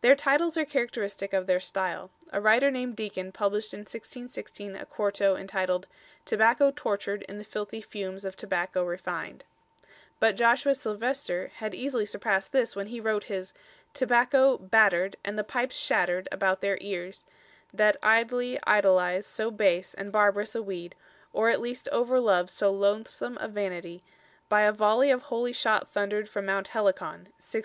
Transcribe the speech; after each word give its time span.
Their 0.00 0.16
titles 0.16 0.56
are 0.56 0.64
characteristic 0.64 1.32
of 1.32 1.46
their 1.46 1.60
style. 1.60 2.10
A 2.32 2.40
writer 2.40 2.72
named 2.72 2.96
Deacon 2.96 3.30
published 3.30 3.72
in 3.72 3.82
1616 3.82 4.74
a 4.74 4.84
quarto 4.84 5.36
entitled 5.36 5.86
"Tobacco 6.24 6.72
tortured 6.74 7.22
in 7.28 7.38
the 7.38 7.44
filthy 7.44 7.80
Fumes 7.80 8.24
of 8.24 8.36
Tobacco 8.36 8.82
refined"; 8.82 9.44
but 10.18 10.34
Joshua 10.34 10.74
Sylvester 10.74 11.52
had 11.54 11.72
easily 11.72 12.04
surpassed 12.04 12.50
this 12.50 12.74
when 12.74 12.88
he 12.88 12.98
wrote 12.98 13.22
his 13.22 13.54
"Tobacco 13.94 14.58
Battered 14.58 15.16
and 15.24 15.38
the 15.38 15.44
Pipes 15.44 15.76
Shattered 15.76 16.26
about 16.32 16.62
their 16.62 16.76
Eares, 16.80 17.24
that 17.72 17.96
idely 18.02 18.58
Idolize 18.66 19.24
so 19.24 19.52
base 19.52 19.94
and 19.94 20.10
barbarous 20.10 20.56
a 20.56 20.62
Weed, 20.64 20.96
or 21.32 21.48
at 21.48 21.60
least 21.60 21.88
overlove 21.92 22.50
so 22.50 22.72
loathsome 22.72 23.38
a 23.40 23.46
Vanity, 23.46 24.02
by 24.48 24.62
a 24.62 24.72
Volley 24.72 25.12
of 25.12 25.22
Holy 25.22 25.52
Shot 25.52 25.88
Thundered 25.92 26.28
from 26.28 26.46
Mount 26.46 26.66
Helicon," 26.66 27.26
1615. 27.38 27.38